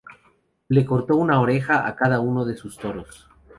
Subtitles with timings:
[0.69, 3.29] Le cortó una oreja a cada uno de sus toros.